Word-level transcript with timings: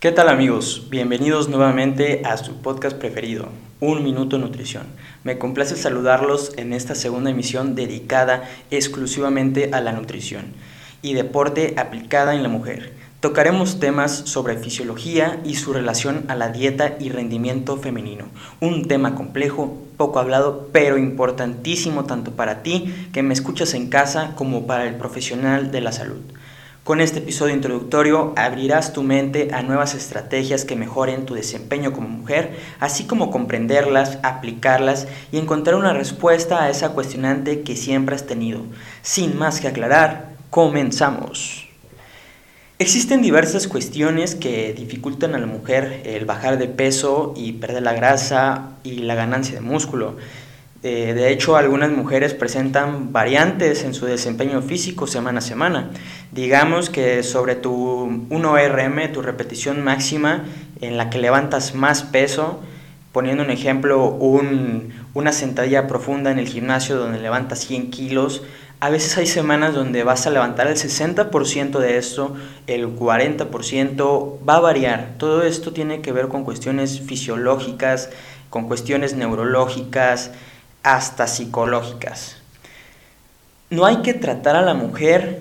¿Qué 0.00 0.12
tal 0.12 0.30
amigos? 0.30 0.86
Bienvenidos 0.88 1.50
nuevamente 1.50 2.22
a 2.24 2.38
su 2.38 2.62
podcast 2.62 2.96
preferido, 2.96 3.50
Un 3.80 4.02
Minuto 4.02 4.38
Nutrición. 4.38 4.84
Me 5.24 5.36
complace 5.36 5.76
saludarlos 5.76 6.54
en 6.56 6.72
esta 6.72 6.94
segunda 6.94 7.28
emisión 7.28 7.74
dedicada 7.74 8.48
exclusivamente 8.70 9.68
a 9.74 9.82
la 9.82 9.92
nutrición 9.92 10.54
y 11.02 11.12
deporte 11.12 11.74
aplicada 11.76 12.34
en 12.34 12.42
la 12.42 12.48
mujer. 12.48 12.94
Tocaremos 13.20 13.78
temas 13.78 14.10
sobre 14.24 14.56
fisiología 14.56 15.38
y 15.44 15.56
su 15.56 15.74
relación 15.74 16.24
a 16.28 16.34
la 16.34 16.48
dieta 16.48 16.96
y 16.98 17.10
rendimiento 17.10 17.76
femenino. 17.76 18.24
Un 18.60 18.88
tema 18.88 19.14
complejo, 19.14 19.82
poco 19.98 20.18
hablado, 20.18 20.70
pero 20.72 20.96
importantísimo 20.96 22.06
tanto 22.06 22.30
para 22.30 22.62
ti 22.62 22.90
que 23.12 23.22
me 23.22 23.34
escuchas 23.34 23.74
en 23.74 23.90
casa 23.90 24.32
como 24.34 24.66
para 24.66 24.88
el 24.88 24.94
profesional 24.94 25.70
de 25.70 25.82
la 25.82 25.92
salud. 25.92 26.22
Con 26.84 27.02
este 27.02 27.18
episodio 27.18 27.54
introductorio 27.54 28.32
abrirás 28.36 28.94
tu 28.94 29.02
mente 29.02 29.50
a 29.52 29.60
nuevas 29.60 29.94
estrategias 29.94 30.64
que 30.64 30.76
mejoren 30.76 31.26
tu 31.26 31.34
desempeño 31.34 31.92
como 31.92 32.08
mujer, 32.08 32.56
así 32.80 33.04
como 33.04 33.30
comprenderlas, 33.30 34.18
aplicarlas 34.22 35.06
y 35.30 35.36
encontrar 35.36 35.76
una 35.76 35.92
respuesta 35.92 36.64
a 36.64 36.70
esa 36.70 36.92
cuestionante 36.92 37.60
que 37.60 37.76
siempre 37.76 38.16
has 38.16 38.26
tenido. 38.26 38.62
Sin 39.02 39.38
más 39.38 39.60
que 39.60 39.68
aclarar, 39.68 40.30
comenzamos. 40.48 41.68
Existen 42.78 43.20
diversas 43.20 43.68
cuestiones 43.68 44.34
que 44.34 44.72
dificultan 44.72 45.34
a 45.34 45.38
la 45.38 45.46
mujer 45.46 46.00
el 46.06 46.24
bajar 46.24 46.56
de 46.56 46.66
peso 46.66 47.34
y 47.36 47.52
perder 47.52 47.82
la 47.82 47.92
grasa 47.92 48.70
y 48.84 49.00
la 49.00 49.14
ganancia 49.14 49.56
de 49.56 49.60
músculo. 49.60 50.16
Eh, 50.82 51.12
de 51.12 51.30
hecho, 51.30 51.56
algunas 51.56 51.90
mujeres 51.90 52.32
presentan 52.32 53.12
variantes 53.12 53.84
en 53.84 53.92
su 53.92 54.06
desempeño 54.06 54.62
físico 54.62 55.06
semana 55.06 55.40
a 55.40 55.42
semana. 55.42 55.90
Digamos 56.32 56.88
que 56.88 57.22
sobre 57.22 57.54
tu 57.54 58.26
1RM, 58.30 59.12
tu 59.12 59.20
repetición 59.20 59.82
máxima 59.84 60.44
en 60.80 60.96
la 60.96 61.10
que 61.10 61.18
levantas 61.18 61.74
más 61.74 62.02
peso, 62.02 62.60
poniendo 63.12 63.42
un 63.42 63.50
ejemplo, 63.50 64.06
una 65.12 65.32
sentadilla 65.32 65.86
profunda 65.86 66.30
en 66.30 66.38
el 66.38 66.48
gimnasio 66.48 66.96
donde 66.96 67.18
levantas 67.18 67.58
100 67.58 67.90
kilos, 67.90 68.42
a 68.82 68.88
veces 68.88 69.18
hay 69.18 69.26
semanas 69.26 69.74
donde 69.74 70.04
vas 70.04 70.26
a 70.26 70.30
levantar 70.30 70.66
el 70.66 70.76
60% 70.76 71.78
de 71.78 71.98
esto, 71.98 72.34
el 72.66 72.96
40%, 72.96 74.38
va 74.48 74.56
a 74.56 74.60
variar. 74.60 75.16
Todo 75.18 75.42
esto 75.42 75.72
tiene 75.72 76.00
que 76.00 76.12
ver 76.12 76.28
con 76.28 76.44
cuestiones 76.44 77.00
fisiológicas, 77.00 78.08
con 78.48 78.66
cuestiones 78.66 79.14
neurológicas, 79.14 80.30
hasta 80.82 81.26
psicológicas. 81.26 82.36
No 83.70 83.86
hay 83.86 83.98
que 84.02 84.14
tratar 84.14 84.56
a 84.56 84.62
la 84.62 84.74
mujer 84.74 85.40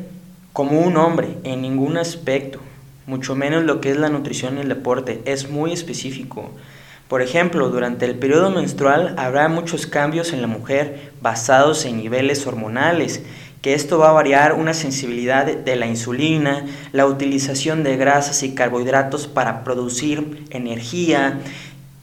como 0.54 0.82
un 0.82 0.98
hombre 0.98 1.38
en 1.44 1.62
ningún 1.62 1.98
aspecto, 1.98 2.60
mucho 3.08 3.36
menos 3.36 3.64
lo 3.64 3.82
que 3.82 3.92
es 3.92 3.98
la 3.98 4.10
nutrición 4.10 4.58
y 4.58 4.62
el 4.62 4.70
deporte, 4.70 5.22
es 5.26 5.50
muy 5.50 5.74
específico. 5.74 6.52
Por 7.08 7.24
ejemplo, 7.24 7.70
durante 7.70 8.06
el 8.06 8.20
periodo 8.20 8.52
menstrual 8.52 9.16
habrá 9.18 9.48
muchos 9.48 9.88
cambios 9.88 10.32
en 10.32 10.42
la 10.42 10.48
mujer 10.48 11.12
basados 11.22 11.86
en 11.86 11.98
niveles 11.98 12.46
hormonales, 12.46 13.24
que 13.64 13.74
esto 13.74 13.98
va 13.98 14.10
a 14.10 14.14
variar 14.14 14.54
una 14.54 14.74
sensibilidad 14.74 15.46
de 15.46 15.76
la 15.76 15.88
insulina, 15.88 16.66
la 16.92 17.08
utilización 17.08 17.84
de 17.84 17.98
grasas 17.98 18.44
y 18.44 18.54
carbohidratos 18.54 19.28
para 19.28 19.64
producir 19.64 20.46
energía, 20.52 21.40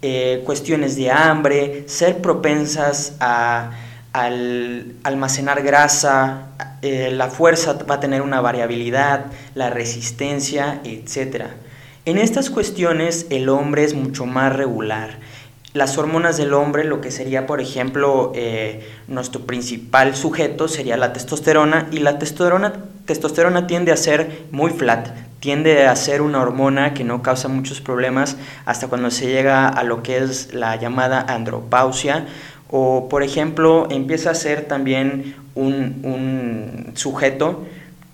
eh, 0.02 0.42
cuestiones 0.44 0.96
de 0.96 1.10
hambre, 1.10 1.84
ser 1.86 2.18
propensas 2.18 3.16
a, 3.20 3.70
al 4.12 4.94
almacenar 5.02 5.62
grasa, 5.62 6.48
eh, 6.82 7.10
la 7.12 7.28
fuerza 7.28 7.74
va 7.88 7.96
a 7.96 8.00
tener 8.00 8.22
una 8.22 8.40
variabilidad, 8.40 9.26
la 9.54 9.70
resistencia, 9.70 10.80
etc. 10.84 11.46
En 12.04 12.18
estas 12.18 12.48
cuestiones 12.50 13.26
el 13.30 13.48
hombre 13.48 13.84
es 13.84 13.94
mucho 13.94 14.24
más 14.24 14.54
regular. 14.54 15.18
Las 15.74 15.98
hormonas 15.98 16.38
del 16.38 16.54
hombre, 16.54 16.84
lo 16.84 17.02
que 17.02 17.10
sería, 17.10 17.46
por 17.46 17.60
ejemplo, 17.60 18.32
eh, 18.34 18.88
nuestro 19.08 19.42
principal 19.42 20.16
sujeto 20.16 20.68
sería 20.68 20.96
la 20.96 21.12
testosterona 21.12 21.88
y 21.90 21.98
la 21.98 22.18
testosterona, 22.18 22.72
testosterona 23.04 23.66
tiende 23.66 23.92
a 23.92 23.96
ser 23.98 24.44
muy 24.52 24.70
flat, 24.70 25.08
tiende 25.40 25.86
a 25.86 25.96
ser 25.96 26.22
una 26.22 26.40
hormona 26.40 26.94
que 26.94 27.04
no 27.04 27.22
causa 27.22 27.48
muchos 27.48 27.80
problemas 27.80 28.36
hasta 28.64 28.88
cuando 28.88 29.10
se 29.10 29.26
llega 29.26 29.68
a 29.68 29.82
lo 29.84 30.02
que 30.02 30.18
es 30.18 30.54
la 30.54 30.76
llamada 30.76 31.20
andropausia. 31.20 32.26
O 32.70 33.08
por 33.08 33.22
ejemplo 33.22 33.86
empieza 33.90 34.30
a 34.30 34.34
ser 34.34 34.62
también 34.66 35.36
un, 35.54 36.92
sujeto 36.94 37.64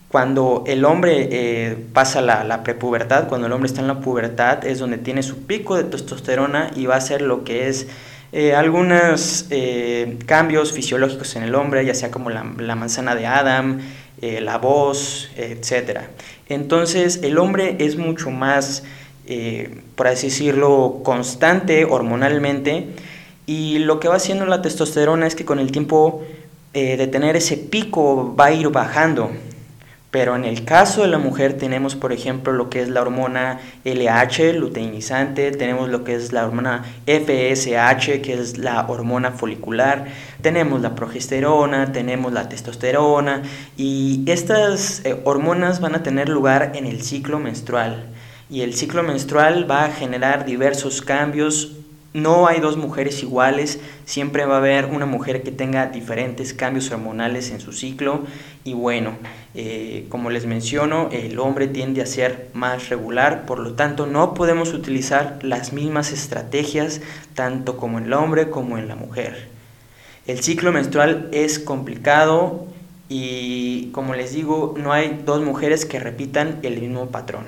cuando 0.09 0.65
el 0.67 0.85
hombre 0.85 1.29
eh, 1.31 1.79
pasa 1.95 2.21
la, 2.21 2.45
la, 2.45 2.63
prepubertad, 2.63 3.29
cuando 3.29 3.47
el 3.47 3.53
hombre 3.53 3.69
está 3.69 3.81
en 3.81 3.87
la 3.87 4.01
pubertad 4.01 4.67
es 4.67 4.79
donde 4.79 4.99
tiene 4.99 5.23
su 5.23 5.47
pico 5.47 5.77
de 5.77 5.85
testosterona 5.85 6.71
y 6.77 6.85
va 6.85 6.97
a 6.97 7.01
ser 7.01 7.23
lo 7.23 7.45
que 7.45 7.69
es 7.69 7.87
eh, 8.35 8.55
algunos 8.55 9.45
eh, 9.51 10.19
cambios 10.25 10.73
fisiológicos 10.73 11.37
en 11.37 11.43
el 11.43 11.55
hombre, 11.55 11.85
ya 11.85 11.93
sea 11.93 12.11
como 12.11 12.31
la, 12.31 12.47
la 12.57 12.75
manzana 12.75 13.15
de 13.15 13.27
Adam, 13.27 13.81
la 14.23 14.59
voz, 14.59 15.31
etcétera. 15.37 16.09
Entonces 16.49 17.21
el 17.23 17.39
hombre 17.39 17.77
es 17.81 17.97
mucho 17.97 18.31
más, 18.31 18.85
eh, 19.27 19.83
por 19.97 20.07
así 20.07 20.29
decirlo, 20.29 21.01
constante 21.03 21.85
hormonalmente 21.85 22.87
y 23.47 23.79
lo 23.79 24.01
que 24.01 24.09
va 24.09 24.17
haciendo 24.17 24.47
la 24.47 24.63
testosterona 24.63 25.27
es 25.27 25.35
que 25.35 25.45
con 25.45 25.59
el 25.59 25.73
tiempo 25.73 26.23
eh, 26.75 26.97
de 26.97 27.07
tener 27.07 27.37
ese 27.37 27.57
pico 27.57 28.35
va 28.39 28.47
a 28.47 28.53
ir 28.53 28.69
bajando. 28.69 29.31
Pero 30.13 30.37
en 30.37 30.45
el 30.45 30.67
caso 30.67 31.01
de 31.01 31.09
la 31.09 31.17
mujer 31.17 31.55
tenemos, 31.55 31.97
por 31.97 32.13
ejemplo, 32.13 32.53
lo 32.53 32.69
que 32.69 32.83
es 32.83 32.91
la 32.91 33.01
hormona 33.01 33.61
LH, 33.87 34.53
luteinizante, 34.53 35.53
tenemos 35.53 35.89
lo 35.89 36.05
que 36.05 36.15
es 36.15 36.35
la 36.35 36.45
hormona 36.45 36.85
FSH, 37.07 38.21
que 38.21 38.35
es 38.35 38.59
la 38.59 38.87
hormona 38.89 39.31
folicular, 39.31 40.05
tenemos 40.43 40.83
la 40.83 40.95
progesterona, 40.95 41.93
tenemos 41.93 42.31
la 42.31 42.51
testosterona, 42.51 43.41
y 43.79 44.23
estas 44.27 45.01
eh, 45.07 45.19
hormonas 45.25 45.81
van 45.81 45.95
a 45.95 46.03
tener 46.03 46.29
lugar 46.29 46.73
en 46.75 46.85
el 46.85 47.01
ciclo 47.01 47.39
menstrual. 47.39 48.05
Y 48.51 48.61
el 48.61 48.75
ciclo 48.75 49.03
menstrual 49.03 49.69
va 49.69 49.87
a 49.87 49.93
generar 49.93 50.45
diversos 50.45 51.01
cambios 51.01 51.73
no 52.15 52.47
hay 52.47 52.61
dos 52.61 52.77
mujeres 52.77 53.23
iguales, 53.23 53.81
siempre 54.05 54.45
va 54.45 54.57
a 54.57 54.59
haber 54.59 54.85
una 54.85 55.07
mujer 55.07 55.43
que 55.43 55.51
tenga 55.51 55.87
diferentes 55.87 56.53
cambios 56.53 56.91
hormonales 56.91 57.51
en 57.51 57.61
su 57.61 57.73
ciclo 57.73 58.25
y 58.65 58.75
bueno, 58.75 59.17
eh, 59.55 60.07
como 60.09 60.31
les 60.31 60.47
menciono, 60.47 61.11
el 61.13 61.39
hombre 61.39 61.69
tiende 61.69 62.01
a 62.01 62.07
ser 62.07 62.49
más 62.55 62.89
regular, 62.89 63.45
por 63.45 63.59
lo 63.59 63.75
tanto 63.75 64.07
no 64.07 64.33
podemos 64.33 64.73
utilizar 64.73 65.39
las 65.43 65.73
mismas 65.73 66.11
estrategias 66.11 67.03
tanto 67.35 67.77
como 67.77 67.99
en 67.99 68.05
el 68.07 68.15
hombre 68.15 68.49
como 68.49 68.79
en 68.79 68.89
la 68.89 68.97
mujer. 68.97 69.49
El 70.27 70.41
ciclo 70.43 70.73
menstrual 70.73 71.29
es 71.33 71.59
complicado 71.59 72.67
y 73.09 73.91
como 73.93 74.15
les 74.15 74.33
digo, 74.33 74.75
no 74.79 74.93
hay 74.93 75.21
dos 75.27 75.43
mujeres 75.43 75.85
que 75.85 76.01
repitan 76.01 76.61
el 76.63 76.81
mismo 76.81 77.11
patrón. 77.11 77.45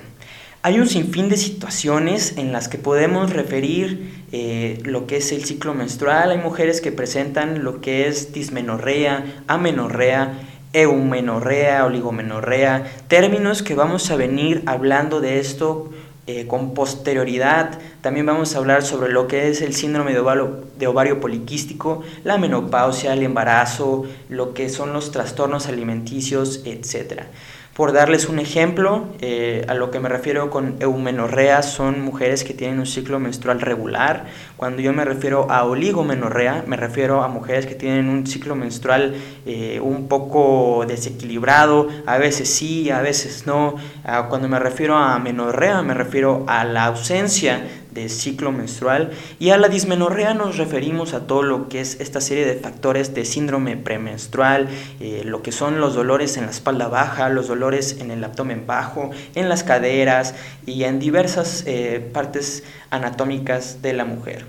Hay 0.61 0.79
un 0.79 0.87
sinfín 0.87 1.29
de 1.29 1.37
situaciones 1.37 2.37
en 2.37 2.51
las 2.51 2.67
que 2.67 2.79
podemos 2.79 3.31
referir 3.31 4.25
eh, 4.31 4.79
lo 4.83 5.05
que 5.05 5.17
es 5.17 5.31
el 5.31 5.45
ciclo 5.45 5.75
menstrual. 5.75 6.31
Hay 6.31 6.39
mujeres 6.39 6.81
que 6.81 6.91
presentan 6.91 7.63
lo 7.63 7.81
que 7.81 8.07
es 8.07 8.33
dismenorrea, 8.33 9.43
amenorrea, 9.47 10.39
eumenorrea, 10.75 11.85
oligomenorrea, 11.85 12.85
términos 13.07 13.63
que 13.63 13.75
vamos 13.75 14.11
a 14.11 14.17
venir 14.17 14.61
hablando 14.65 15.21
de 15.21 15.39
esto 15.39 15.89
eh, 16.27 16.47
con 16.47 16.73
posterioridad. 16.73 17.79
También 18.01 18.25
vamos 18.25 18.55
a 18.55 18.57
hablar 18.57 18.83
sobre 18.83 19.11
lo 19.11 19.27
que 19.27 19.47
es 19.47 19.61
el 19.61 19.73
síndrome 19.73 20.11
de 20.11 20.19
ovario, 20.19 20.65
de 20.77 20.87
ovario, 20.87 21.21
poliquístico, 21.21 22.03
la 22.23 22.37
menopausia, 22.37 23.13
el 23.13 23.23
embarazo, 23.23 24.05
lo 24.27 24.53
que 24.53 24.67
son 24.67 24.91
los 24.91 25.11
trastornos 25.11 25.67
alimenticios, 25.67 26.61
etcétera. 26.65 27.27
Por 27.75 27.91
darles 27.91 28.29
un 28.29 28.39
ejemplo, 28.39 29.03
eh, 29.19 29.65
a 29.67 29.73
lo 29.73 29.91
que 29.91 29.99
me 29.99 30.07
refiero 30.07 30.49
con 30.49 30.77
eumenorrea 30.79 31.61
son 31.61 31.99
mujeres 31.99 32.45
que 32.45 32.53
tienen 32.53 32.79
un 32.79 32.85
ciclo 32.85 33.19
menstrual 33.19 33.59
regular. 33.59 34.27
Cuando 34.55 34.81
yo 34.81 34.93
me 34.93 35.03
refiero 35.03 35.51
a 35.51 35.65
oligomenorrea, 35.65 36.63
me 36.65 36.77
refiero 36.77 37.21
a 37.21 37.27
mujeres 37.27 37.65
que 37.65 37.75
tienen 37.75 38.07
un 38.07 38.25
ciclo 38.27 38.55
menstrual 38.55 39.15
eh, 39.45 39.81
un 39.81 40.07
poco 40.07 40.85
desequilibrado, 40.87 41.89
a 42.05 42.17
veces 42.17 42.47
sí, 42.47 42.89
a 42.91 43.01
veces 43.01 43.45
no. 43.45 43.75
Ah, 44.05 44.27
cuando 44.29 44.47
me 44.47 44.57
refiero 44.57 44.95
a 44.95 45.19
menorrea, 45.19 45.81
me 45.81 45.93
refiero 45.93 46.45
a 46.47 46.63
la 46.63 46.85
ausencia 46.85 47.61
de 47.95 48.09
ciclo 48.09 48.51
menstrual 48.51 49.11
y 49.39 49.49
a 49.49 49.57
la 49.57 49.69
dismenorrea 49.69 50.33
nos 50.33 50.57
referimos 50.57 51.13
a 51.13 51.25
todo 51.25 51.41
lo 51.41 51.69
que 51.69 51.79
es 51.79 51.99
esta 52.01 52.21
serie 52.21 52.45
de 52.45 52.55
factores 52.55 53.15
de 53.15 53.25
síndrome 53.25 53.77
premenstrual, 53.77 54.67
eh, 54.99 55.23
lo 55.25 55.41
que 55.41 55.53
son 55.53 55.79
los 55.79 55.95
dolores 55.95 56.35
en 56.37 56.45
la 56.45 56.51
espalda 56.51 56.89
baja, 56.89 57.29
los 57.29 57.47
dolores 57.47 57.97
en 57.99 58.11
el 58.11 58.23
abdomen 58.23 58.67
bajo, 58.67 59.11
en 59.33 59.49
las 59.49 59.63
caderas 59.63 60.35
y 60.65 60.83
en 60.83 60.99
diversas 60.99 61.63
eh, 61.65 62.07
partes 62.13 62.63
anatómicas 62.89 63.81
de 63.81 63.93
la 63.93 64.05
mujer. 64.05 64.45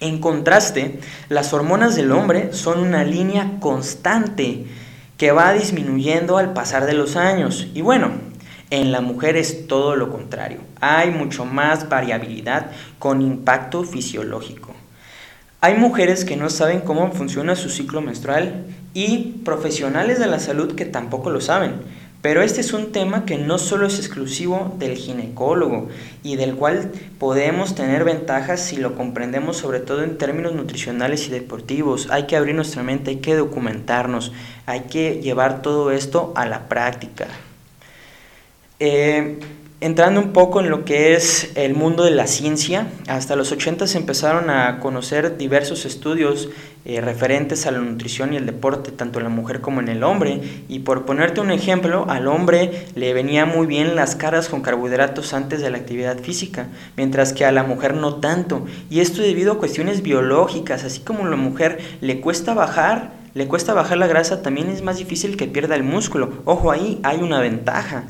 En 0.00 0.20
contraste, 0.20 1.00
las 1.28 1.52
hormonas 1.52 1.96
del 1.96 2.12
hombre 2.12 2.52
son 2.52 2.80
una 2.80 3.04
línea 3.04 3.58
constante 3.58 4.66
que 5.16 5.32
va 5.32 5.52
disminuyendo 5.52 6.38
al 6.38 6.52
pasar 6.52 6.86
de 6.86 6.94
los 6.94 7.16
años. 7.16 7.68
Y 7.74 7.82
bueno, 7.82 8.29
En 8.70 8.92
la 8.92 9.00
mujer 9.00 9.36
es 9.36 9.66
todo 9.66 9.96
lo 9.96 10.10
contrario. 10.10 10.60
Hay 10.80 11.10
mucho 11.10 11.44
más 11.44 11.88
variabilidad 11.88 12.70
con 13.00 13.20
impacto 13.20 13.82
fisiológico. 13.82 14.72
Hay 15.60 15.74
mujeres 15.76 16.24
que 16.24 16.36
no 16.36 16.48
saben 16.50 16.80
cómo 16.80 17.10
funciona 17.10 17.56
su 17.56 17.68
ciclo 17.68 18.00
menstrual 18.00 18.66
y 18.94 19.40
profesionales 19.44 20.20
de 20.20 20.28
la 20.28 20.38
salud 20.38 20.76
que 20.76 20.84
tampoco 20.84 21.30
lo 21.30 21.40
saben. 21.40 21.80
Pero 22.22 22.42
este 22.42 22.60
es 22.60 22.72
un 22.72 22.92
tema 22.92 23.24
que 23.24 23.38
no 23.38 23.58
solo 23.58 23.88
es 23.88 23.98
exclusivo 23.98 24.76
del 24.78 24.96
ginecólogo 24.96 25.88
y 26.22 26.36
del 26.36 26.54
cual 26.54 26.92
podemos 27.18 27.74
tener 27.74 28.04
ventajas 28.04 28.60
si 28.60 28.76
lo 28.76 28.94
comprendemos 28.94 29.56
sobre 29.56 29.80
todo 29.80 30.04
en 30.04 30.16
términos 30.16 30.54
nutricionales 30.54 31.26
y 31.26 31.30
deportivos. 31.30 32.08
Hay 32.10 32.28
que 32.28 32.36
abrir 32.36 32.54
nuestra 32.54 32.84
mente, 32.84 33.10
hay 33.10 33.16
que 33.16 33.34
documentarnos, 33.34 34.32
hay 34.66 34.82
que 34.82 35.20
llevar 35.20 35.60
todo 35.60 35.90
esto 35.90 36.32
a 36.36 36.46
la 36.46 36.68
práctica. 36.68 37.26
Eh, 38.82 39.38
entrando 39.82 40.20
un 40.20 40.32
poco 40.32 40.60
en 40.60 40.70
lo 40.70 40.86
que 40.86 41.14
es 41.14 41.52
el 41.54 41.74
mundo 41.74 42.02
de 42.02 42.12
la 42.12 42.26
ciencia, 42.26 42.86
hasta 43.08 43.36
los 43.36 43.52
80 43.52 43.86
se 43.86 43.98
empezaron 43.98 44.48
a 44.48 44.80
conocer 44.80 45.36
diversos 45.36 45.84
estudios 45.84 46.48
eh, 46.86 47.02
referentes 47.02 47.66
a 47.66 47.72
la 47.72 47.78
nutrición 47.78 48.32
y 48.32 48.38
el 48.38 48.46
deporte, 48.46 48.90
tanto 48.90 49.18
en 49.18 49.24
la 49.24 49.30
mujer 49.30 49.60
como 49.60 49.80
en 49.80 49.88
el 49.88 50.02
hombre. 50.02 50.40
Y 50.66 50.78
por 50.78 51.04
ponerte 51.04 51.42
un 51.42 51.50
ejemplo, 51.50 52.06
al 52.08 52.26
hombre 52.26 52.86
le 52.94 53.12
venía 53.12 53.44
muy 53.44 53.66
bien 53.66 53.96
las 53.96 54.16
caras 54.16 54.48
con 54.48 54.62
carbohidratos 54.62 55.34
antes 55.34 55.60
de 55.60 55.68
la 55.68 55.76
actividad 55.76 56.18
física, 56.18 56.68
mientras 56.96 57.34
que 57.34 57.44
a 57.44 57.52
la 57.52 57.64
mujer 57.64 57.94
no 57.94 58.14
tanto. 58.14 58.64
Y 58.88 59.00
esto 59.00 59.20
debido 59.20 59.52
a 59.52 59.58
cuestiones 59.58 60.00
biológicas, 60.00 60.84
así 60.84 61.00
como 61.00 61.26
a 61.26 61.28
la 61.28 61.36
mujer 61.36 61.80
le 62.00 62.22
cuesta 62.22 62.54
bajar 62.54 63.20
le 63.32 63.46
cuesta 63.46 63.74
bajar 63.74 63.96
la 63.96 64.08
grasa, 64.08 64.42
también 64.42 64.70
es 64.70 64.82
más 64.82 64.98
difícil 64.98 65.36
que 65.36 65.46
pierda 65.46 65.76
el 65.76 65.84
músculo. 65.84 66.42
Ojo, 66.46 66.72
ahí 66.72 66.98
hay 67.04 67.18
una 67.18 67.38
ventaja. 67.38 68.06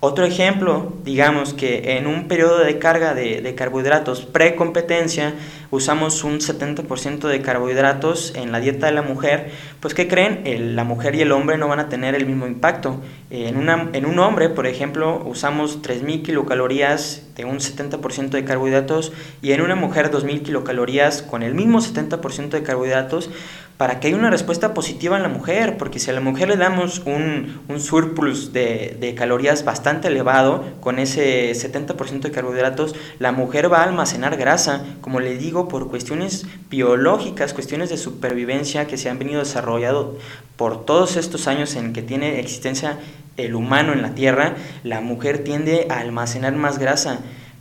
Otro 0.00 0.24
ejemplo, 0.24 0.92
digamos 1.02 1.54
que 1.54 1.96
en 1.96 2.06
un 2.06 2.28
periodo 2.28 2.58
de 2.58 2.78
carga 2.78 3.14
de, 3.14 3.40
de 3.40 3.54
carbohidratos 3.56 4.26
pre-competencia 4.26 5.34
usamos 5.70 6.24
un 6.24 6.38
70% 6.38 7.26
de 7.26 7.42
carbohidratos 7.42 8.32
en 8.36 8.52
la 8.52 8.60
dieta 8.60 8.86
de 8.86 8.92
la 8.92 9.02
mujer, 9.02 9.50
pues 9.80 9.94
¿qué 9.94 10.06
creen? 10.08 10.76
la 10.76 10.84
mujer 10.84 11.14
y 11.14 11.22
el 11.22 11.32
hombre 11.32 11.58
no 11.58 11.68
van 11.68 11.80
a 11.80 11.88
tener 11.88 12.14
el 12.14 12.26
mismo 12.26 12.46
impacto. 12.46 13.00
en, 13.30 13.56
una, 13.56 13.90
en 13.92 14.06
un 14.06 14.18
hombre, 14.18 14.48
por 14.48 14.66
ejemplo, 14.66 15.22
usamos 15.26 15.82
3.000 15.82 16.22
kilocalorías 16.22 17.22
de 17.34 17.44
un 17.44 17.58
70% 17.58 18.30
de 18.30 18.44
carbohidratos 18.44 19.12
y 19.42 19.52
en 19.52 19.60
una 19.60 19.74
mujer 19.74 20.10
2.000 20.10 20.42
kilocalorías 20.42 21.22
con 21.22 21.42
el 21.42 21.54
mismo 21.54 21.80
70% 21.80 22.50
de 22.50 22.62
carbohidratos, 22.62 23.30
para 23.78 24.00
que 24.00 24.08
haya 24.08 24.16
una 24.16 24.28
respuesta 24.28 24.74
positiva 24.74 25.16
en 25.16 25.22
la 25.22 25.28
mujer, 25.28 25.78
porque 25.78 26.00
si 26.00 26.10
a 26.10 26.12
la 26.12 26.20
mujer 26.20 26.48
le 26.48 26.56
damos 26.56 27.00
un, 27.06 27.62
surplus 27.78 28.52
de, 28.52 28.96
de, 28.98 29.14
calorías 29.14 29.64
bastante 29.64 30.08
elevado, 30.08 30.64
con 30.80 30.98
ese 30.98 31.52
70% 31.52 32.20
de 32.20 32.30
carbohidratos, 32.32 32.96
la 33.20 33.30
mujer 33.30 33.72
va 33.72 33.78
a 33.78 33.84
almacenar 33.84 34.36
grasa, 34.36 34.84
como 35.00 35.20
le 35.20 35.38
digo, 35.38 35.68
por 35.68 35.88
cuestiones 35.88 36.44
biológicas, 36.68 37.54
cuestiones 37.54 37.88
de 37.88 37.98
supervivencia 37.98 38.88
que 38.88 38.98
se 38.98 39.10
han 39.10 39.20
venido 39.20 39.38
desarrollando 39.38 40.18
por 40.56 40.84
todos 40.84 41.16
estos 41.16 41.46
años 41.46 41.76
en 41.76 41.92
que 41.92 42.02
tiene 42.02 42.40
existencia 42.40 42.98
el 43.36 43.54
humano 43.54 43.92
en 43.92 44.02
la 44.02 44.16
Tierra, 44.16 44.56
la 44.82 45.00
mujer 45.00 45.44
tiende 45.44 45.86
a 45.88 46.00
almacenar 46.00 46.56
más 46.56 46.78
grasa. 46.78 47.20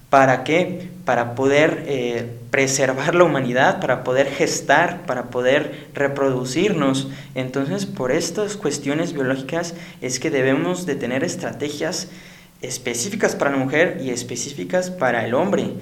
¿Para 0.10 0.44
qué? 0.44 0.90
Para 1.06 1.36
poder 1.36 1.84
eh, 1.86 2.26
preservar 2.58 3.14
la 3.14 3.24
humanidad, 3.24 3.80
para 3.80 4.04
poder 4.04 4.26
gestar, 4.32 5.06
para 5.06 5.26
poder 5.26 5.90
reproducirnos. 5.94 7.08
Entonces, 7.36 7.86
por 7.86 8.12
estas 8.12 8.58
cuestiones 8.58 9.14
biológicas 9.14 9.76
es 10.02 10.20
que 10.20 10.32
debemos 10.32 10.88
de 10.88 10.96
tener 10.96 11.24
estrategias 11.24 12.08
específicas 12.64 13.36
para 13.36 13.52
la 13.52 13.58
mujer 13.58 14.00
y 14.02 14.10
específicas 14.10 14.90
para 14.90 15.24
el 15.24 15.36
hombre. 15.36 15.74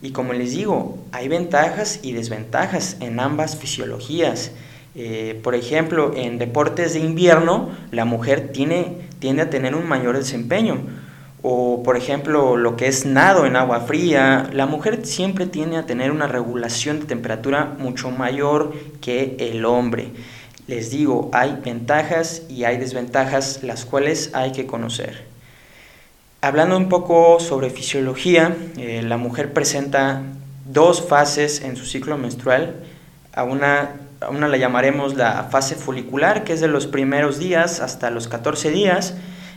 Y 0.00 0.12
como 0.12 0.32
les 0.32 0.52
digo, 0.52 0.96
hay 1.12 1.28
ventajas 1.28 2.00
y 2.02 2.12
desventajas 2.12 2.96
en 3.00 3.20
ambas 3.20 3.58
fisiologías. 3.58 4.52
Eh, 4.94 5.38
por 5.42 5.54
ejemplo, 5.54 6.14
en 6.16 6.38
deportes 6.38 6.94
de 6.94 7.00
invierno, 7.00 7.68
la 7.90 8.06
mujer 8.06 8.52
tiene, 8.54 8.96
tiende 9.18 9.42
a 9.42 9.50
tener 9.50 9.74
un 9.74 9.86
mayor 9.86 10.16
desempeño 10.16 10.78
o 11.42 11.82
por 11.82 11.96
ejemplo 11.96 12.56
lo 12.56 12.76
que 12.76 12.86
es 12.86 13.04
nado 13.04 13.46
en 13.46 13.56
agua 13.56 13.80
fría, 13.80 14.48
la 14.52 14.66
mujer 14.66 15.04
siempre 15.04 15.46
tiene 15.46 15.76
a 15.76 15.86
tener 15.86 16.12
una 16.12 16.28
regulación 16.28 17.00
de 17.00 17.06
temperatura 17.06 17.74
mucho 17.78 18.10
mayor 18.10 18.72
que 19.00 19.36
el 19.38 19.64
hombre. 19.64 20.12
Les 20.68 20.90
digo, 20.90 21.28
hay 21.32 21.58
ventajas 21.64 22.42
y 22.48 22.64
hay 22.64 22.78
desventajas 22.78 23.64
las 23.64 23.84
cuales 23.84 24.30
hay 24.32 24.52
que 24.52 24.66
conocer. 24.66 25.26
Hablando 26.40 26.76
un 26.76 26.88
poco 26.88 27.40
sobre 27.40 27.70
fisiología, 27.70 28.56
eh, 28.76 29.02
la 29.02 29.16
mujer 29.16 29.52
presenta 29.52 30.22
dos 30.66 31.06
fases 31.06 31.62
en 31.62 31.76
su 31.76 31.84
ciclo 31.84 32.16
menstrual. 32.18 32.76
A 33.34 33.44
una, 33.44 33.90
a 34.20 34.28
una 34.28 34.48
la 34.48 34.56
llamaremos 34.56 35.14
la 35.14 35.48
fase 35.50 35.74
folicular, 35.74 36.44
que 36.44 36.52
es 36.52 36.60
de 36.60 36.68
los 36.68 36.86
primeros 36.86 37.38
días 37.38 37.80
hasta 37.80 38.10
los 38.10 38.28
14 38.28 38.70
días, 38.70 39.14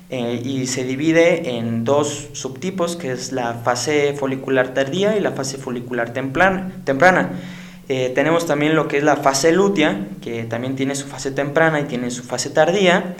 eh, 0.09 0.41
y 0.43 0.67
se 0.67 0.83
divide 0.83 1.57
en 1.57 1.83
dos 1.83 2.29
subtipos, 2.33 2.95
que 2.95 3.11
es 3.11 3.31
la 3.31 3.55
fase 3.55 4.13
folicular 4.13 4.73
tardía 4.73 5.17
y 5.17 5.19
la 5.19 5.31
fase 5.31 5.57
folicular 5.57 6.11
temprana. 6.13 7.31
Eh, 7.87 8.11
tenemos 8.15 8.45
también 8.45 8.75
lo 8.75 8.87
que 8.87 8.97
es 8.97 9.03
la 9.03 9.15
fase 9.15 9.51
lútea, 9.51 10.07
que 10.21 10.43
también 10.43 10.75
tiene 10.75 10.95
su 10.95 11.07
fase 11.07 11.31
temprana 11.31 11.79
y 11.79 11.83
tiene 11.85 12.11
su 12.11 12.23
fase 12.23 12.49
tardía. 12.49 13.15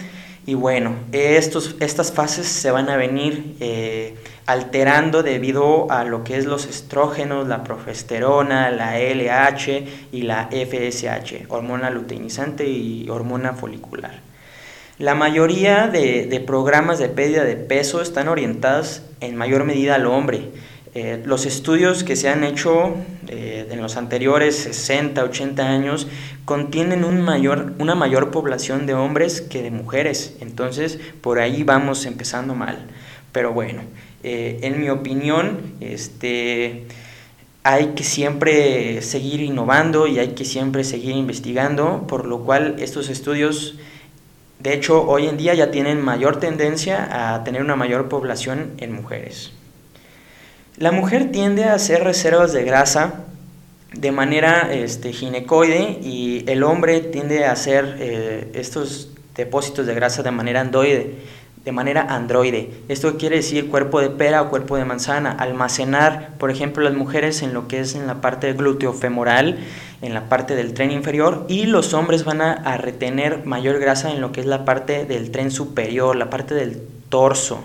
Y 0.46 0.54
bueno, 0.54 0.94
estos, 1.10 1.74
estas 1.80 2.12
fases 2.12 2.46
se 2.46 2.70
van 2.70 2.88
a 2.88 2.96
venir 2.96 3.56
eh, 3.58 4.14
alterando 4.46 5.24
debido 5.24 5.90
a 5.90 6.04
lo 6.04 6.22
que 6.22 6.36
es 6.36 6.46
los 6.46 6.66
estrógenos, 6.66 7.48
la 7.48 7.64
progesterona, 7.64 8.70
la 8.70 8.96
LH 8.96 9.84
y 10.12 10.22
la 10.22 10.48
FSH, 10.52 11.46
hormona 11.48 11.90
luteinizante 11.90 12.68
y 12.68 13.08
hormona 13.10 13.54
folicular. 13.54 14.20
La 14.98 15.14
mayoría 15.14 15.88
de, 15.88 16.42
programas 16.46 16.98
de 16.98 17.10
pérdida 17.10 17.44
de 17.44 17.56
peso 17.56 18.00
están 18.00 18.28
orientados 18.28 19.02
en 19.20 19.36
mayor 19.36 19.64
medida 19.64 19.94
al 19.94 20.06
hombre. 20.06 20.48
Eh, 20.94 21.22
los 21.26 21.44
estudios 21.44 22.02
que 22.02 22.16
se 22.16 22.30
han 22.30 22.44
hecho 22.44 22.94
eh, 23.28 23.68
en 23.70 23.82
los 23.82 23.98
anteriores 23.98 24.56
60, 24.56 25.22
80 25.22 25.68
años 25.68 26.06
contienen 26.46 27.04
un 27.04 27.20
mayor, 27.20 27.74
una 27.78 27.94
mayor 27.94 28.30
población 28.30 28.86
de 28.86 28.94
hombres 28.94 29.42
que 29.42 29.60
de 29.62 29.70
mujeres. 29.70 30.38
Entonces, 30.40 30.98
por 31.20 31.40
ahí 31.40 31.62
vamos 31.62 32.06
empezando 32.06 32.54
mal. 32.54 32.78
Pero 33.32 33.52
bueno, 33.52 33.82
eh, 34.22 34.60
en 34.62 34.80
mi 34.80 34.88
opinión, 34.88 35.74
este, 35.80 36.86
hay 37.64 37.88
que 37.88 38.02
siempre 38.02 39.02
seguir 39.02 39.42
innovando 39.42 40.06
y 40.06 40.20
hay 40.20 40.28
que 40.28 40.46
siempre 40.46 40.84
seguir 40.84 41.16
investigando, 41.16 42.06
por 42.08 42.24
lo 42.24 42.44
cual 42.44 42.76
estos 42.78 43.10
estudios 43.10 43.76
de 44.66 44.74
hecho, 44.74 45.06
hoy 45.06 45.28
en 45.28 45.36
día 45.36 45.54
ya 45.54 45.70
tienen 45.70 46.02
mayor 46.02 46.40
tendencia 46.40 47.34
a 47.34 47.44
tener 47.44 47.62
una 47.62 47.76
mayor 47.76 48.08
población 48.08 48.72
en 48.78 48.90
mujeres. 48.90 49.52
La 50.76 50.90
mujer 50.90 51.30
tiende 51.30 51.62
a 51.62 51.74
hacer 51.74 52.02
reservas 52.02 52.52
de 52.52 52.64
grasa 52.64 53.26
de 53.92 54.10
manera 54.10 54.74
este, 54.74 55.12
ginecoide 55.12 56.00
y 56.02 56.42
el 56.48 56.64
hombre 56.64 56.98
tiende 56.98 57.44
a 57.44 57.52
hacer 57.52 57.96
eh, 58.00 58.50
estos 58.54 59.10
depósitos 59.36 59.86
de 59.86 59.94
grasa 59.94 60.24
de 60.24 60.32
manera 60.32 60.62
andoide, 60.62 61.14
de 61.64 61.70
manera 61.70 62.02
androide. 62.02 62.72
Esto 62.88 63.16
quiere 63.18 63.36
decir 63.36 63.68
cuerpo 63.68 64.00
de 64.00 64.10
pera 64.10 64.42
o 64.42 64.50
cuerpo 64.50 64.76
de 64.76 64.84
manzana. 64.84 65.30
Almacenar, 65.30 66.32
por 66.38 66.50
ejemplo, 66.50 66.82
las 66.82 66.94
mujeres 66.94 67.42
en 67.42 67.54
lo 67.54 67.68
que 67.68 67.78
es 67.78 67.94
en 67.94 68.08
la 68.08 68.20
parte 68.20 68.52
glúteo 68.52 68.92
femoral 68.92 69.60
en 70.02 70.14
la 70.14 70.28
parte 70.28 70.54
del 70.54 70.74
tren 70.74 70.90
inferior 70.90 71.46
y 71.48 71.66
los 71.66 71.94
hombres 71.94 72.24
van 72.24 72.40
a, 72.40 72.76
retener 72.76 73.44
mayor 73.46 73.78
grasa 73.78 74.10
en 74.10 74.20
lo 74.20 74.32
que 74.32 74.40
es 74.40 74.46
la 74.46 74.64
parte 74.64 75.04
del 75.04 75.30
tren 75.30 75.50
superior, 75.50 76.16
la 76.16 76.30
parte 76.30 76.54
del 76.54 76.80
torso. 77.08 77.64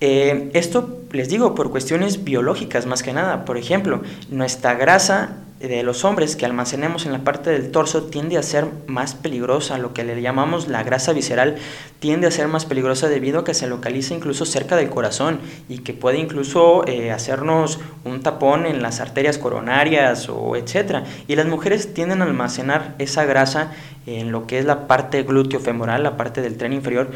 Eh, 0.00 0.50
esto 0.54 1.00
les 1.12 1.28
digo 1.28 1.54
por 1.54 1.70
cuestiones 1.70 2.24
biológicas 2.24 2.86
más 2.86 3.02
que 3.02 3.12
nada. 3.12 3.44
Por 3.44 3.56
ejemplo, 3.56 4.02
nuestra 4.30 4.74
grasa 4.74 5.36
de 5.68 5.82
los 5.84 6.04
hombres 6.04 6.34
que 6.34 6.44
almacenemos 6.44 7.06
en 7.06 7.12
la 7.12 7.20
parte 7.20 7.50
del 7.50 7.70
torso 7.70 8.04
tiende 8.04 8.36
a 8.36 8.42
ser 8.42 8.66
más 8.86 9.14
peligrosa, 9.14 9.78
lo 9.78 9.94
que 9.94 10.02
le 10.02 10.20
llamamos 10.20 10.66
la 10.66 10.82
grasa 10.82 11.12
visceral 11.12 11.56
tiende 12.00 12.26
a 12.26 12.32
ser 12.32 12.48
más 12.48 12.66
peligrosa 12.66 13.08
debido 13.08 13.40
a 13.40 13.44
que 13.44 13.54
se 13.54 13.68
localiza 13.68 14.12
incluso 14.12 14.44
cerca 14.44 14.74
del 14.74 14.90
corazón 14.90 15.38
y 15.68 15.78
que 15.78 15.92
puede 15.92 16.18
incluso 16.18 16.84
eh, 16.88 17.12
hacernos 17.12 17.78
un 18.04 18.22
tapón 18.22 18.66
en 18.66 18.82
las 18.82 19.00
arterias 19.00 19.38
coronarias 19.38 20.28
o 20.28 20.56
etcétera. 20.56 21.04
Y 21.28 21.36
las 21.36 21.46
mujeres 21.46 21.94
tienden 21.94 22.22
a 22.22 22.24
almacenar 22.24 22.96
esa 22.98 23.24
grasa 23.24 23.72
en 24.06 24.32
lo 24.32 24.48
que 24.48 24.58
es 24.58 24.64
la 24.64 24.88
parte 24.88 25.22
glúteo 25.22 25.60
femoral, 25.60 26.02
la 26.02 26.16
parte 26.16 26.42
del 26.42 26.56
tren 26.56 26.72
inferior, 26.72 27.10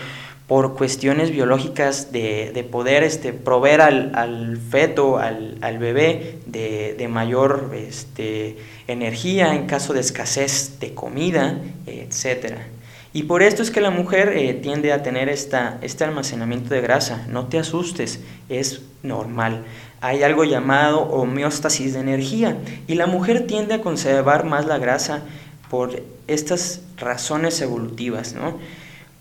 por 0.46 0.76
cuestiones 0.76 1.32
biológicas 1.32 2.12
de, 2.12 2.66
poder 2.70 3.02
este, 3.02 3.32
proveer 3.32 3.80
al, 3.80 4.58
feto, 4.70 5.18
al, 5.18 5.78
bebé, 5.78 6.38
de, 6.46 7.08
mayor 7.08 7.72
este, 7.74 8.56
energía 8.86 9.54
en 9.54 9.66
caso 9.66 9.92
de 9.92 10.00
escasez 10.00 10.78
de 10.78 10.94
comida, 10.94 11.58
etc. 11.86 12.58
Y 13.12 13.24
por 13.24 13.42
esto 13.42 13.62
es 13.62 13.70
que 13.70 13.80
la 13.80 13.90
mujer 13.90 14.34
eh, 14.36 14.54
tiende 14.54 14.92
a 14.92 15.02
tener 15.02 15.28
esta, 15.28 15.78
este 15.80 16.04
almacenamiento 16.04 16.74
de 16.74 16.82
grasa. 16.82 17.26
No 17.28 17.46
te 17.46 17.58
asustes, 17.58 18.20
es 18.48 18.82
normal. 19.02 19.64
Hay 20.00 20.22
algo 20.22 20.44
llamado 20.44 21.00
homeostasis 21.00 21.94
de 21.94 22.00
energía 22.00 22.58
y 22.86 22.94
la 22.94 23.06
mujer 23.06 23.46
tiende 23.46 23.74
a 23.74 23.80
conservar 23.80 24.44
más 24.44 24.66
la 24.66 24.78
grasa 24.78 25.22
por 25.70 26.02
estas 26.28 26.82
razones 26.98 27.60
evolutivas, 27.62 28.34
¿no? 28.34 28.58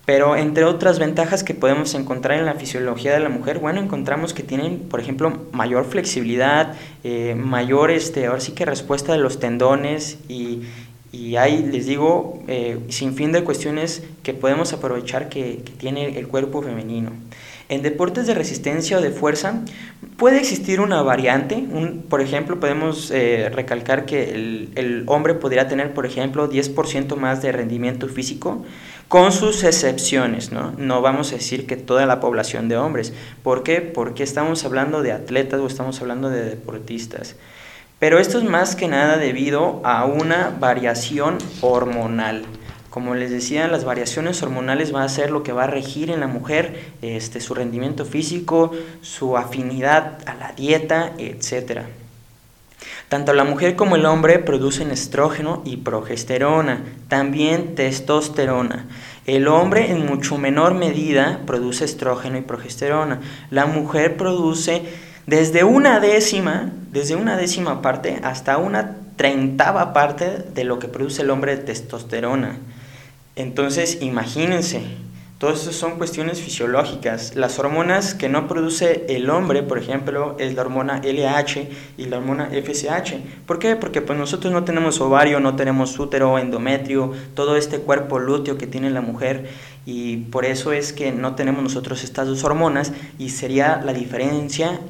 Pero 0.06 0.36
entre 0.36 0.64
otras 0.64 1.00
ventajas 1.00 1.42
que 1.42 1.52
podemos 1.52 1.94
encontrar 1.94 2.38
en 2.38 2.46
la 2.46 2.54
fisiología 2.54 3.12
de 3.12 3.18
la 3.18 3.28
mujer, 3.28 3.58
bueno, 3.58 3.80
encontramos 3.80 4.32
que 4.32 4.44
tienen, 4.44 4.78
por 4.78 5.00
ejemplo, 5.00 5.32
mayor 5.50 5.84
flexibilidad, 5.84 6.74
eh, 7.02 7.34
mayor, 7.34 7.90
este, 7.90 8.26
ahora 8.26 8.40
sí 8.40 8.52
que 8.52 8.64
respuesta 8.64 9.12
de 9.12 9.18
los 9.18 9.40
tendones 9.40 10.18
y, 10.28 10.62
y 11.16 11.36
hay, 11.36 11.62
les 11.62 11.86
digo, 11.86 12.42
eh, 12.46 12.78
sin 12.88 13.14
fin 13.14 13.32
de 13.32 13.42
cuestiones 13.42 14.04
que 14.22 14.34
podemos 14.34 14.72
aprovechar 14.72 15.28
que, 15.28 15.62
tiene 15.78 16.18
el 16.18 16.28
cuerpo 16.28 16.62
femenino. 16.62 17.10
En 17.68 17.82
deportes 17.82 18.28
de 18.28 18.34
resistencia 18.34 18.98
o 18.98 19.00
de 19.00 19.10
fuerza 19.10 19.62
puede 20.16 20.38
existir 20.38 20.80
una 20.80 21.02
variante. 21.02 21.56
Un, 21.56 22.04
por 22.08 22.20
ejemplo, 22.20 22.60
podemos 22.60 23.10
eh, 23.10 23.50
recalcar 23.52 24.06
que 24.06 24.34
el, 24.34 24.68
el, 24.76 25.04
hombre 25.08 25.34
podría 25.34 25.66
tener, 25.66 25.92
por 25.92 26.06
ejemplo, 26.06 26.48
10% 26.48 27.16
más 27.16 27.42
de 27.42 27.50
rendimiento 27.50 28.08
físico, 28.08 28.64
con 29.08 29.30
sus 29.32 29.62
excepciones, 29.62 30.50
¿no? 30.50 30.72
No 30.78 31.00
vamos 31.00 31.32
a 31.32 31.36
decir 31.36 31.66
que 31.66 31.76
toda 31.76 32.06
la 32.06 32.20
población 32.20 32.68
de 32.68 32.76
hombres. 32.76 33.12
¿Por 33.42 33.62
qué? 33.62 33.80
Porque 33.80 34.22
estamos 34.22 34.64
hablando 34.64 35.02
de 35.02 35.12
atletas 35.12 35.60
o 35.60 35.66
estamos 35.66 36.00
hablando 36.00 36.28
de 36.28 36.44
deportistas. 36.44 37.36
Pero 37.98 38.18
esto 38.18 38.38
es 38.38 38.44
más 38.44 38.76
que 38.76 38.88
nada 38.88 39.16
debido 39.16 39.80
a 39.84 40.04
una 40.04 40.54
variación 40.58 41.38
hormonal. 41.60 42.44
Como 42.90 43.14
les 43.14 43.30
decía, 43.30 43.68
las 43.68 43.84
variaciones 43.84 44.42
hormonales 44.42 44.90
van 44.90 45.02
a 45.02 45.08
ser 45.08 45.30
lo 45.30 45.42
que 45.42 45.52
va 45.52 45.64
a 45.64 45.66
regir 45.66 46.10
en 46.10 46.20
la 46.20 46.26
mujer 46.26 46.92
este, 47.02 47.40
su 47.40 47.54
rendimiento 47.54 48.04
físico, 48.04 48.72
su 49.02 49.36
afinidad 49.36 50.18
a 50.26 50.34
la 50.34 50.52
dieta, 50.52 51.12
etc. 51.18 51.82
Tanto 53.08 53.32
la 53.32 53.44
mujer 53.44 53.76
como 53.76 53.94
el 53.94 54.04
hombre 54.04 54.40
producen 54.40 54.90
estrógeno 54.90 55.62
y 55.64 55.76
progesterona, 55.76 56.82
también 57.06 57.76
testosterona. 57.76 58.86
El 59.26 59.46
hombre 59.46 59.92
en 59.92 60.06
mucho 60.06 60.38
menor 60.38 60.74
medida 60.74 61.40
produce 61.46 61.84
estrógeno 61.84 62.36
y 62.36 62.42
progesterona. 62.42 63.20
La 63.50 63.66
mujer 63.66 64.16
produce 64.16 64.82
desde 65.26 65.62
una 65.62 66.00
décima, 66.00 66.72
desde 66.90 67.14
una 67.14 67.36
décima 67.36 67.80
parte 67.80 68.18
hasta 68.24 68.58
una 68.58 68.96
treintava 69.16 69.92
parte 69.92 70.44
de 70.54 70.64
lo 70.64 70.78
que 70.78 70.88
produce 70.88 71.22
el 71.22 71.30
hombre 71.30 71.56
de 71.56 71.62
testosterona. 71.62 72.58
Entonces, 73.36 73.98
imagínense, 74.00 74.82
Todas 75.38 75.60
esas 75.60 75.74
son 75.74 75.98
cuestiones 75.98 76.40
fisiológicas. 76.40 77.36
Las 77.36 77.58
hormonas 77.58 78.14
que 78.14 78.30
no 78.30 78.48
produce 78.48 79.04
el 79.10 79.28
hombre, 79.28 79.62
por 79.62 79.76
ejemplo, 79.76 80.34
es 80.38 80.54
la 80.54 80.62
hormona 80.62 81.02
LH 81.04 81.68
y 81.98 82.06
la 82.06 82.16
hormona 82.16 82.48
FSH. 82.48 83.16
¿Por 83.44 83.58
qué? 83.58 83.76
Porque 83.76 84.00
pues 84.00 84.18
nosotros 84.18 84.50
no 84.50 84.64
tenemos 84.64 84.98
ovario, 85.02 85.38
no 85.38 85.54
tenemos 85.54 85.98
útero, 85.98 86.38
endometrio, 86.38 87.12
todo 87.34 87.56
este 87.56 87.80
cuerpo 87.80 88.18
lúteo 88.18 88.56
que 88.56 88.66
tiene 88.66 88.88
la 88.88 89.02
mujer 89.02 89.50
y 89.84 90.16
por 90.16 90.46
eso 90.46 90.72
es 90.72 90.94
que 90.94 91.12
no 91.12 91.34
tenemos 91.34 91.62
nosotros 91.62 92.02
estas 92.02 92.28
dos 92.28 92.42
hormonas 92.42 92.94
y 93.18 93.28
sería 93.28 93.82
la 93.84 93.92
diferencia 93.92 94.80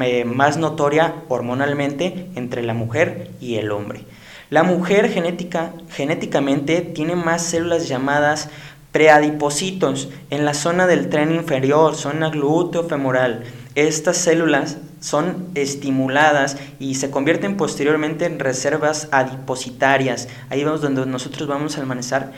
eh, 0.00 0.24
más 0.24 0.56
notoria 0.56 1.16
hormonalmente 1.26 2.28
entre 2.36 2.62
la 2.62 2.74
mujer 2.74 3.32
y 3.40 3.56
el 3.56 3.72
hombre. 3.72 4.04
La 4.50 4.62
mujer 4.62 5.10
genética, 5.10 5.72
genéticamente 5.90 6.80
tiene 6.80 7.16
más 7.16 7.42
células 7.42 7.88
llamadas 7.88 8.48
preadipocitos 8.96 10.08
en 10.30 10.46
la 10.46 10.54
zona 10.54 10.86
del 10.86 11.10
tren 11.10 11.30
inferior, 11.30 11.96
zona 11.96 12.30
glúteo-femoral. 12.30 13.42
Estas 13.74 14.16
células 14.16 14.78
son 15.00 15.48
estimuladas 15.54 16.56
y 16.78 16.94
se 16.94 17.10
convierten 17.10 17.58
posteriormente 17.58 18.24
en 18.24 18.38
reservas 18.38 19.08
adipositarias. 19.12 20.28
Ahí 20.48 20.64
vamos 20.64 20.80
donde 20.80 21.04
nosotros 21.04 21.46
vamos 21.46 21.76
a 21.76 21.82
almacenar, 21.82 22.32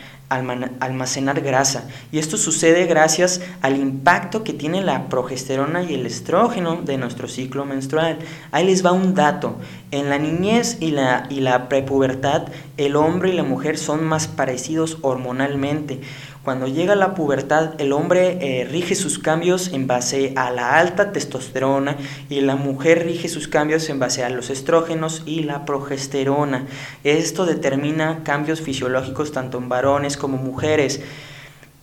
almacenar 0.81 1.41
grasa. 1.41 1.85
Y 2.11 2.19
esto 2.19 2.37
sucede 2.37 2.87
gracias 2.87 3.41
al 3.63 3.77
impacto 3.77 4.43
que 4.43 4.53
tiene 4.53 4.83
la 4.83 5.09
progesterona 5.09 5.85
y 5.85 5.95
el 5.95 6.07
estrógeno 6.07 6.83
de 6.83 6.99
nuestro 6.99 7.29
ciclo 7.29 7.65
menstrual. 7.67 8.19
Ahí 8.51 8.67
les 8.67 8.85
va 8.85 8.91
un 8.91 9.15
dato. 9.15 9.57
En 9.93 10.11
la 10.11 10.19
niñez 10.19 10.79
y 10.81 10.91
la, 10.91 11.29
y 11.31 11.39
la 11.39 11.69
prepubertad, 11.69 12.49
el 12.77 12.97
hombre 12.97 13.31
y 13.31 13.37
la 13.37 13.45
mujer 13.45 13.79
son 13.79 14.05
más 14.05 14.27
parecidos 14.27 14.99
hormonalmente. 15.03 16.01
Cuando 16.49 16.67
llega 16.67 16.95
la 16.95 17.13
pubertad, 17.13 17.79
el 17.79 17.93
hombre 17.93 18.39
eh, 18.41 18.65
rige 18.65 18.95
sus 18.95 19.19
cambios 19.19 19.69
en 19.75 19.87
base 19.87 20.33
a 20.35 20.51
la 20.51 20.79
alta 20.79 21.13
testosterona 21.13 21.99
y 22.31 22.41
la 22.41 22.57
mujer 22.57 23.05
rige 23.05 23.29
sus 23.29 23.49
cambios 23.49 23.91
en 23.91 23.99
base 23.99 24.25
a 24.25 24.31
los 24.31 24.49
estrógenos 24.49 25.23
y 25.27 25.43
la 25.43 25.67
progesterona. 25.67 26.65
Esto 27.05 27.45
determina 27.45 28.25
cambios 28.25 28.63
fisiológicos 28.63 29.31
tanto 29.31 29.59
en 29.59 29.69
varones 29.69 30.17
como 30.17 30.39
mujeres. 30.39 31.03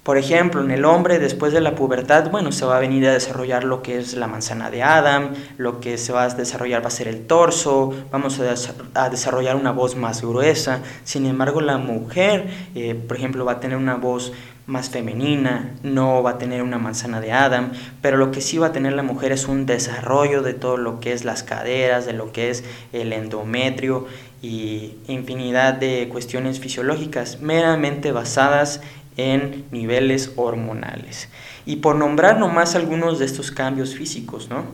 Por 0.06 0.20
ejemplo, 0.20 0.64
en 0.64 0.70
el 0.70 0.86
hombre 0.86 1.18
después 1.18 1.52
de 1.52 1.62
la 1.62 1.74
pubertad, 1.74 2.30
bueno, 2.30 2.52
se 2.52 2.64
va 2.64 2.78
a 2.78 2.80
venir 2.80 3.08
a 3.08 3.14
desarrollar 3.14 3.64
lo 3.64 3.82
que 3.82 3.98
es 3.98 4.14
la 4.14 4.28
manzana 4.28 4.70
de 4.70 4.84
Adam, 4.84 5.34
lo 5.58 5.80
que 5.80 5.98
se 5.98 6.14
va 6.14 6.26
a 6.26 6.30
desarrollar 6.30 6.84
va 6.84 6.90
a 6.90 6.92
ser 6.92 7.08
el 7.08 7.26
torso, 7.26 7.92
vamos 8.12 8.40
a, 8.40 9.10
desarrollar 9.10 9.56
una 9.56 9.72
voz 9.72 9.96
más 9.96 10.22
gruesa. 10.22 10.82
Sin 11.04 11.26
embargo, 11.26 11.60
la 11.60 11.80
mujer, 11.80 12.46
eh, 12.76 12.94
por 12.94 13.18
ejemplo, 13.18 13.46
va 13.46 13.54
a 13.54 13.60
tener 13.60 13.78
una 13.78 13.96
voz 13.96 14.32
más 14.68 14.90
femenina, 14.90 15.76
no 15.84 16.24
va 16.24 16.32
a 16.32 16.38
tener 16.38 16.64
una 16.64 16.80
manzana 16.80 17.22
de 17.22 17.32
Adam, 17.32 17.72
pero 18.02 18.18
lo 18.18 18.32
que 18.32 18.42
sí 18.42 18.58
va 18.58 18.68
a 18.68 18.72
tener 18.72 18.94
la 18.94 19.04
mujer 19.04 19.32
es 19.32 19.48
un 19.48 19.66
desarrollo 19.66 20.42
de 20.42 20.54
todo 20.54 20.78
lo 20.78 21.00
que 21.00 21.14
es 21.14 21.24
las 21.24 21.44
caderas, 21.44 22.06
de 22.06 22.14
lo 22.14 22.32
que 22.32 22.50
es 22.50 22.64
el 22.92 23.14
endometrio 23.14 24.08
y 24.42 24.96
infinidad 25.08 25.76
de 25.76 26.10
cuestiones 26.12 26.60
fisiológicas 26.60 27.42
meramente 27.42 28.12
basadas 28.12 28.82
en 29.18 29.66
niveles 29.72 30.34
hormonales. 30.36 31.30
Y 31.68 31.78
por 31.78 31.96
nombrar 31.96 32.40
nomás 32.40 32.76
algunos 32.76 33.20
de 33.20 33.26
estos 33.26 33.52
cambios 33.52 33.96
físicos, 33.96 34.50
¿no? 34.50 34.66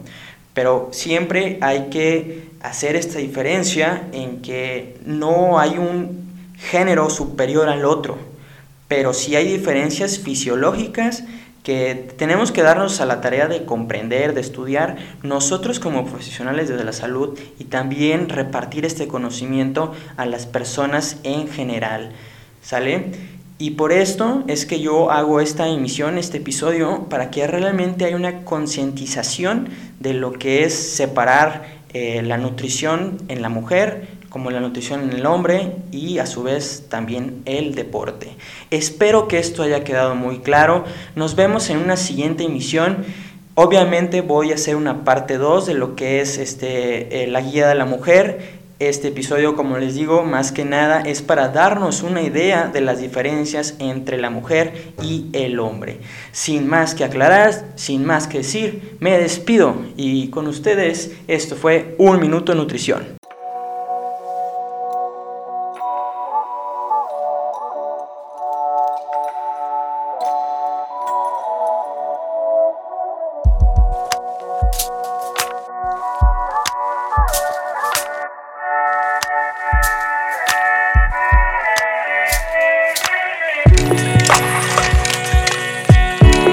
Pero 0.54 0.90
siempre 0.92 1.58
hay 1.62 1.90
que 1.90 2.50
hacer 2.62 2.96
esta 2.96 3.20
diferencia 3.20 4.04
en 4.14 4.42
que 4.42 4.98
no 5.06 5.60
hay 5.60 5.78
un 5.78 6.32
género 6.58 7.10
superior 7.10 7.70
al 7.70 7.86
otro 7.86 8.31
pero 8.92 9.14
sí 9.14 9.38
hay 9.38 9.48
diferencias 9.48 10.20
fisiológicas 10.20 11.24
que 11.64 12.12
tenemos 12.18 12.52
que 12.52 12.62
darnos 12.62 13.00
a 13.00 13.06
la 13.06 13.22
tarea 13.22 13.48
de 13.48 13.64
comprender, 13.64 14.34
de 14.34 14.42
estudiar 14.42 14.98
nosotros 15.24 15.80
como 15.80 16.06
profesionales 16.06 16.68
de 16.68 16.84
la 16.84 16.92
salud 16.92 17.40
y 17.58 17.64
también 17.64 18.28
repartir 18.28 18.84
este 18.86 19.08
conocimiento 19.08 19.94
a 20.18 20.26
las 20.26 20.46
personas 20.46 21.22
en 21.24 21.48
general. 21.48 22.12
¿Sale? 22.62 23.14
Y 23.60 23.72
por 23.72 23.94
esto 23.94 24.44
es 24.48 24.66
que 24.66 24.82
yo 24.82 25.10
hago 25.10 25.40
esta 25.40 25.70
emisión, 25.70 26.18
este 26.18 26.40
episodio, 26.40 27.08
para 27.08 27.32
que 27.32 27.48
realmente 27.48 28.04
haya 28.04 28.18
una 28.18 28.44
concientización 28.44 29.70
de 30.02 30.16
lo 30.16 30.34
que 30.34 30.66
es 30.66 30.74
separar 30.74 31.80
eh, 31.94 32.24
la 32.24 32.38
nutrición 32.38 33.20
en 33.30 33.42
la 33.42 33.48
mujer 33.48 34.20
como 34.32 34.50
la 34.50 34.62
nutrición 34.62 35.04
en 35.04 35.12
el 35.12 35.26
hombre 35.26 35.74
y 35.92 36.20
a 36.20 36.26
su 36.26 36.42
vez 36.42 36.86
también 36.88 37.42
el 37.44 37.76
deporte. 37.76 38.30
Espero 38.72 39.28
que 39.28 39.38
esto 39.38 39.62
haya 39.62 39.84
quedado 39.84 40.16
muy 40.16 40.40
claro. 40.40 40.86
Nos 41.16 41.36
vemos 41.36 41.70
en 41.70 41.80
una 41.80 41.98
siguiente 41.98 42.46
emisión. 42.46 43.06
Obviamente 43.56 44.22
voy 44.22 44.54
a 44.54 44.56
hacer 44.56 44.78
una 44.78 45.04
parte 45.04 45.38
2 45.38 45.66
de 45.66 45.74
lo 45.74 45.98
que 45.98 46.22
es 46.22 46.38
este, 46.38 47.24
eh, 47.24 47.28
la 47.28 47.42
guía 47.42 47.68
de 47.68 47.76
la 47.76 47.84
mujer. 47.84 48.62
Este 48.80 49.10
episodio, 49.10 49.58
como 49.58 49.78
les 49.78 49.96
digo, 49.96 50.24
más 50.24 50.54
que 50.54 50.64
nada 50.64 51.02
es 51.02 51.22
para 51.22 51.50
darnos 51.50 52.02
una 52.02 52.22
idea 52.22 52.68
de 52.68 52.80
las 52.80 53.00
diferencias 53.02 53.76
entre 53.80 54.18
la 54.18 54.30
mujer 54.30 54.94
y 55.04 55.26
el 55.34 55.60
hombre. 55.60 56.00
Sin 56.32 56.68
más 56.68 56.96
que 56.96 57.04
aclarar, 57.04 57.74
sin 57.76 58.06
más 58.06 58.28
que 58.28 58.40
decir, 58.40 58.96
me 59.02 59.20
despido 59.20 59.76
y 59.98 60.30
con 60.30 60.48
ustedes 60.48 61.12
esto 61.28 61.58
fue 61.58 61.96
Un 62.00 62.22
Minuto 62.22 62.56
Nutrición. 62.56 63.21